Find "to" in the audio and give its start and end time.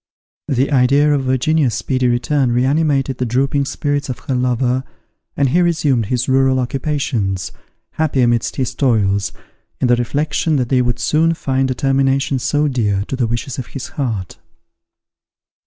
13.09-13.15